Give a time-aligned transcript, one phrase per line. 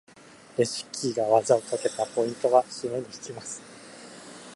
[0.57, 2.03] レシキが技をかけた！
[2.07, 2.63] ポイントは？
[2.65, 3.61] 締めに行きます！